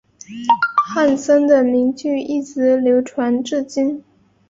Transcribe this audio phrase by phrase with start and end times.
[0.91, 4.03] 汉森的名句一直流传至今。